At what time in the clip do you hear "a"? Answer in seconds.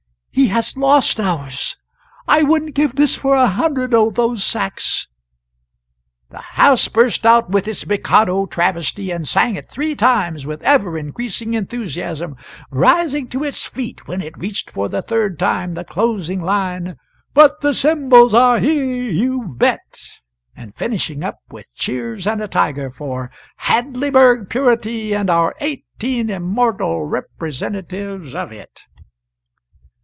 3.35-3.47, 22.41-22.47